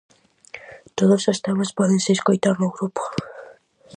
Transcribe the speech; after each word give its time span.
Todos 0.97 1.23
os 1.31 1.41
temas 1.45 1.71
pódense 1.77 2.09
escoitar 2.13 2.55
no 2.59 2.69
grupo. 2.75 3.03